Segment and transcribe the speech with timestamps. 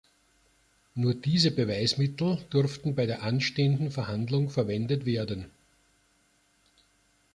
[0.95, 5.51] Nur diese Beweismittel durften bei der anstehenden Verhandlung verwendet werden.